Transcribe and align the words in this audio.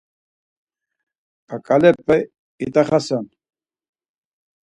K̆aǩalepe 1.47 2.17
it̆axasun. 2.63 3.25